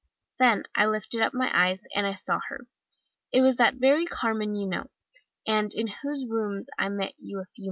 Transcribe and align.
Then 0.39 0.63
I 0.75 0.87
lifted 0.87 1.21
up 1.21 1.31
my 1.31 1.51
eyes, 1.53 1.83
and 1.93 2.07
I 2.07 2.15
saw 2.15 2.39
her! 2.49 2.65
It 3.31 3.43
was 3.43 3.57
that 3.57 3.75
very 3.75 4.07
Carmen 4.07 4.55
you 4.55 4.65
know, 4.65 4.89
and 5.45 5.71
in 5.75 5.85
whose 6.01 6.25
rooms 6.27 6.71
I 6.79 6.89
met 6.89 7.13
you 7.19 7.37
a 7.37 7.41
few 7.45 7.45
months 7.45 7.59
ago. 7.59 7.59